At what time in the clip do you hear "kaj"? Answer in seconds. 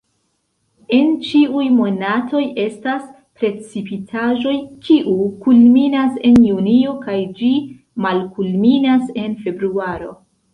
7.05-7.19